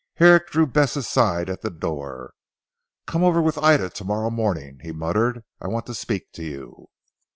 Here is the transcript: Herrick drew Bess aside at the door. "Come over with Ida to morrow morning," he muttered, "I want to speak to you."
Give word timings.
Herrick 0.15 0.47
drew 0.49 0.65
Bess 0.65 0.95
aside 0.95 1.47
at 1.47 1.61
the 1.61 1.69
door. 1.69 2.33
"Come 3.05 3.23
over 3.23 3.39
with 3.39 3.59
Ida 3.59 3.91
to 3.91 4.03
morrow 4.03 4.31
morning," 4.31 4.79
he 4.81 4.91
muttered, 4.91 5.43
"I 5.59 5.67
want 5.67 5.85
to 5.85 5.93
speak 5.93 6.31
to 6.31 6.43
you." 6.43 6.87